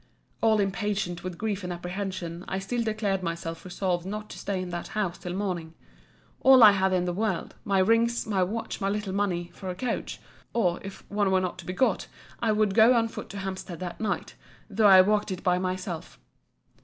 [0.41, 4.69] All impatient with grief and apprehension, I still declared myself resolved not to stay in
[4.71, 5.75] that house till morning.
[6.39, 9.75] All I had in the world, my rings, my watch, my little money, for a
[9.75, 10.19] coach;
[10.53, 12.07] or, if one were not to be got,
[12.41, 14.33] I would go on foot to Hampstead that night,
[14.67, 16.17] though I walked it by myself.